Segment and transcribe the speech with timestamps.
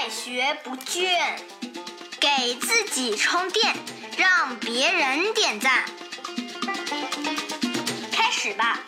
[0.00, 1.08] 快学不倦，
[2.20, 3.74] 给自己充电，
[4.16, 5.84] 让别人点赞。
[8.12, 8.78] 开始吧！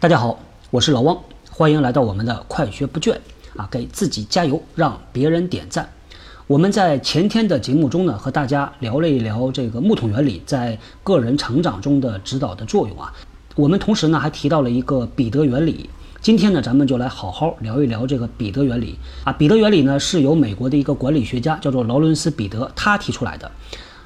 [0.00, 0.40] 大家好，
[0.70, 3.18] 我是老汪，欢迎来到我们的快学不倦
[3.54, 5.92] 啊，给自己加油，让别人点赞。
[6.46, 13.12] 我们在前天的节目中呢，和大家聊了一聊这个木桶原理在个人成长中的指导的作用啊。
[13.56, 15.90] 我们同时呢还提到了一个彼得原理。
[16.24, 19.32] 今天呢，咱们就来好好聊一聊这个彼得原理啊。
[19.34, 23.52] 彼得原理呢，是由美国的一个管理学家叫做劳伦斯·彼得他提出来的。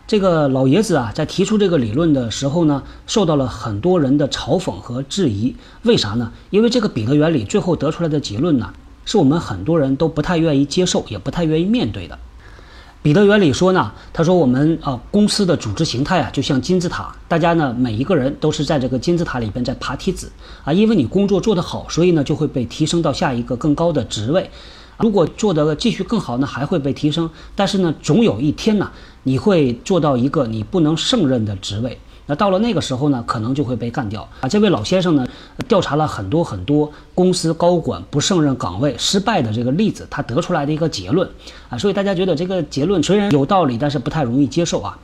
[0.04, 5.54] 这个老爷子啊，在提出这个理论的时候呢，受到了很多人的嘲讽和质疑。
[5.84, 6.32] 为啥呢？
[6.50, 8.72] 因为这个彼得原理最后得出来的结论呢，
[9.04, 12.18] 是我们很多人都不太愿意接受，也不太愿意面对的。
[13.00, 20.30] 彼得原理说呢，他说我们啊公司的组织形态啊就像金字塔，大家呢每一个人都是在这个金字塔里边在爬梯子
[20.64, 24.50] 啊，因为你工作做得好，所以呢就会被提升到下一个更高的职位，
[24.98, 28.90] 如果做得继续更好呢，还会被提升，但是呢总有一天呢
[29.22, 31.98] 你会做到一个你不能胜任的职位。
[32.26, 34.48] 那到了那个时候呢，可能就会被干掉啊！
[34.48, 35.26] 这位老先生呢，
[35.66, 41.28] 调查了很多很多公司高管不胜任岗位失败的这个例子，他得出来的一个结论
[41.68, 44.98] 啊，所以大家觉得这个结论虽然有道理，但是不太容易接受啊。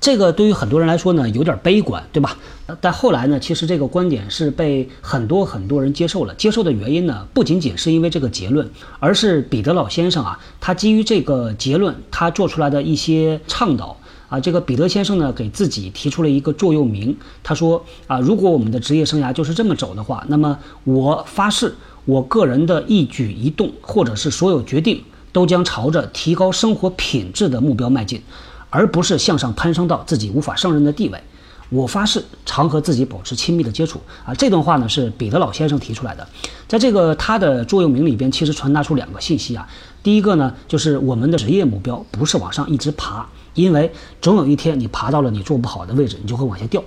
[0.00, 2.34] 这个对于很多人来说呢，有点悲观，对吧？
[2.80, 6.34] 但后来呢，其实这个观点是被很多很多人接受了。
[6.34, 8.66] 接受的原因呢，不仅仅是因为这个结论，
[8.98, 13.94] 而是彼得老先生啊，他基于这个结论，他做出来的一些倡导。
[14.30, 17.14] 啊，这个彼得先生呢，给自己提出了一个座右铭。
[17.42, 28.22] 他说：“啊，如果我们的职业生涯就是这么走的话，那么我发誓，我个人的一举一动，或者是所有决定，都将朝着提高生活品质的目标迈进，
[28.70, 31.20] 而不是向上攀升到自己无法胜任的地位。
[31.68, 36.24] 我发誓，常和自己保持亲密的接触。”啊，这段话呢是彼得老先生提出来的。
[36.68, 39.68] 在这个他的座右铭里边，其实传达出两个信息啊。
[40.04, 43.28] 第一个呢，就是我们的职业目标不是往上一直爬。
[43.54, 46.82] 因为总有一天你爬到了你做不好的位置，你就会往下掉。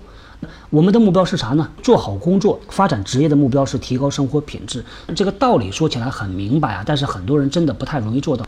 [0.69, 1.69] 我们的目标是啥呢？
[1.81, 4.83] 做好工作，发展职业的目标是提高生活品质。
[5.15, 8.45] 这个道理说起来很明白啊，但是很多人真的不太容易做到。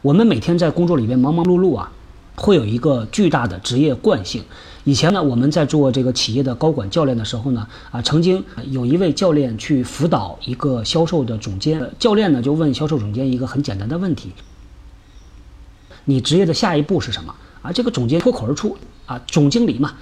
[0.00, 1.90] 我们每天在工作里边忙忙碌碌啊，
[2.36, 4.44] 会有一个巨大的职业惯性。
[4.84, 14.32] 以前呢，我们在做这个企业的高管教练的时候呢，啊，曾经有一位教练去辅导一个销售的总监，教练呢就问销售总监一个很简单的问题。
[16.08, 17.70] 你职业的下一步是什么啊？
[17.70, 18.74] 这个总监脱口而出
[19.04, 19.92] 啊，总经理嘛。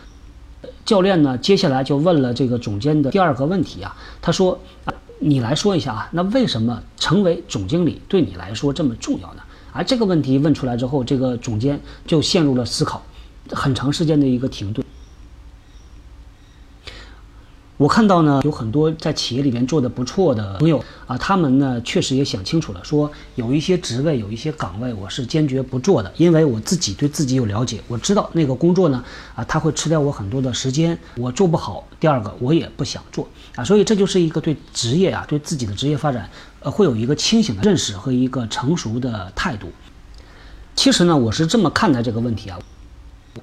[0.84, 3.92] 教练呢，接下来就问了这个总监的第二个问题啊。
[4.22, 9.42] 他说啊，你来说一下啊，那为什么成为总经理对你来说这么重要呢？
[9.72, 13.02] 啊，这个问题问出来之后，这个总监就陷入了思考，
[13.50, 14.86] 很长时间的一个停顿。
[17.78, 29.04] 我看到呢，有很多在企业里面做的不错的朋友啊，他们呢确实也想清楚了，说有一些职位、有一些岗位，我是坚决不做的，因为我自己对自己有了解，我知道那个工作呢，
[29.34, 31.86] 啊，他会吃掉我很多的时间，我做不好。
[32.00, 39.68] 第二个，我也不想做啊，所以这就是一个对职业啊，对自己的职业发展，呃，会有一个清醒的认识和一个成熟的态度。
[40.74, 42.58] 其实呢，我是这么看待这个问题啊。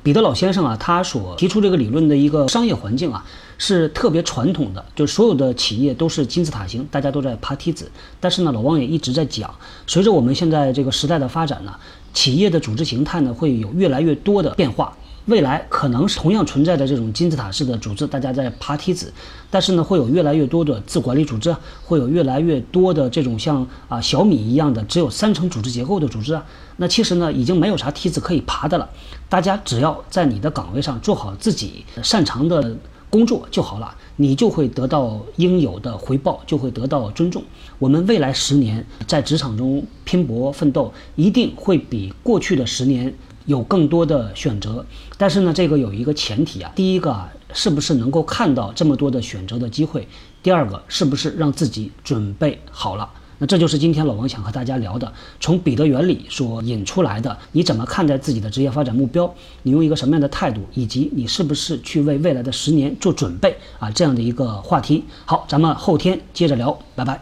[0.01, 3.23] 彼得老先生啊，他所提出这个理论的一个商业环境啊，
[3.57, 7.91] 是特别传统的，就所有的企业都是金字塔型，大家都在爬梯子。
[8.19, 9.53] 但是呢，老汪也一直在讲，
[9.85, 11.73] 随着我们现在这个时代的发展呢，
[12.13, 14.97] 企业的组织形态呢会有越来越多的变化。
[15.27, 19.13] 未来可能是同样存在的这种金字塔式的组织，大家在爬梯子，
[19.49, 26.45] 但是呢，会有越来越多的自管理组织，会有越来越多的这种像啊小米一样的只有三层组织结构的组织啊。
[26.75, 28.89] 那其实呢，已经没有啥梯子可以爬的了。
[29.29, 32.75] 大家只要在你的岗位上做好自己擅长的
[33.09, 37.41] 工作就好了，你就会得到应有的回报，就会得到尊重。
[37.79, 43.13] 我们未来十年在职场中拼搏奋斗，一定会比过去的十年。
[43.45, 44.85] 有更多的选择，
[45.17, 46.71] 但是呢，这个有一个前提啊。
[46.75, 50.07] 第一个啊，是不是能够看到这么多的选择的机会？
[50.41, 53.09] 第二个，是不是让自己准备好了？
[53.39, 59.33] 那这就是今天老王想和大家聊的，从彼得原理所引出来的，你怎么看待自己的职业发展目标？
[59.63, 60.61] 你用一个什么样的态度？
[60.73, 63.89] 以及你是不是去为未来的十年做准备啊？
[63.91, 65.03] 这样的一个话题。
[65.25, 67.19] 好，咱们后天接着聊，拜拜。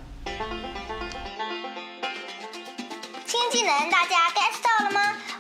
[3.25, 4.29] 新技能，大家